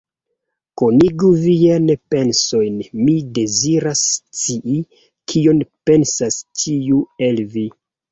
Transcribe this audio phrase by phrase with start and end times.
[0.81, 1.83] Konigu viajn
[2.15, 4.79] pensojn, mi deziras scii,
[5.35, 7.67] kion pensas ĉiu el vi!